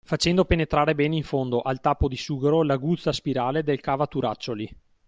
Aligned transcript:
Facendo 0.03 0.45
penetrare 0.45 0.95
bene 0.95 1.15
in 1.15 1.21
fondo 1.23 1.61
al 1.61 1.79
tappo 1.79 2.07
di 2.07 2.17
sughero 2.17 2.63
l'aguzza 2.63 3.11
spirale 3.11 3.61
del 3.61 3.79
cavaturaccioli. 3.81 4.75